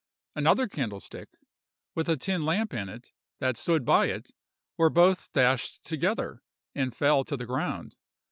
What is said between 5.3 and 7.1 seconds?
dashed together, and